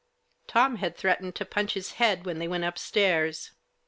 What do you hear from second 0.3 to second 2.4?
Tom had threatened to punch his head when